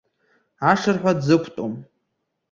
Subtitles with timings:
[0.71, 1.73] Ашырҳәа дзықәтәом.